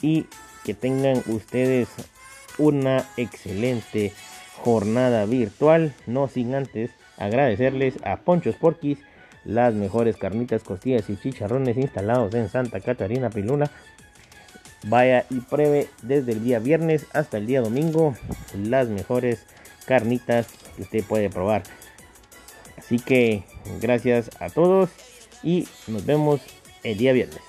y 0.01 0.25
que 0.63 0.73
tengan 0.73 1.23
ustedes 1.27 1.87
una 2.57 3.05
excelente 3.17 4.13
jornada 4.57 5.25
virtual. 5.25 5.93
No 6.05 6.27
sin 6.27 6.55
antes 6.55 6.91
agradecerles 7.17 7.95
a 8.03 8.17
Ponchos 8.17 8.55
Porquis 8.55 8.99
las 9.47 9.73
mejores 9.73 10.17
carnitas, 10.17 10.61
costillas 10.63 11.09
y 11.09 11.15
chicharrones 11.15 11.77
instalados 11.77 12.33
en 12.35 12.49
Santa 12.49 12.81
Catarina 12.81 13.29
Piluna. 13.29 13.71
Vaya 14.83 15.25
y 15.29 15.39
pruebe 15.39 15.87
desde 16.03 16.33
el 16.33 16.43
día 16.43 16.59
viernes 16.59 17.07
hasta 17.13 17.37
el 17.37 17.47
día 17.47 17.61
domingo 17.61 18.13
las 18.53 18.89
mejores 18.89 19.45
carnitas 19.85 20.47
que 20.75 20.81
usted 20.83 21.03
puede 21.05 21.29
probar. 21.29 21.63
Así 22.77 22.99
que 22.99 23.43
gracias 23.81 24.29
a 24.39 24.49
todos 24.49 24.89
y 25.41 25.67
nos 25.87 26.05
vemos 26.05 26.41
el 26.83 26.97
día 26.97 27.13
viernes. 27.13 27.46